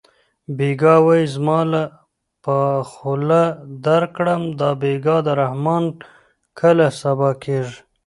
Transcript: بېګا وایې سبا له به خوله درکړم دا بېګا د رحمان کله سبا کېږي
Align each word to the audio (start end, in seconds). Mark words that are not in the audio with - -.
بېګا 0.57 0.95
وایې 1.05 1.27
سبا 1.33 1.59
له 1.71 1.83
به 2.43 2.57
خوله 2.91 3.43
درکړم 3.85 4.41
دا 4.59 4.69
بېګا 4.81 5.17
د 5.23 5.27
رحمان 5.41 5.83
کله 6.59 6.87
سبا 7.01 7.29
کېږي 7.43 7.79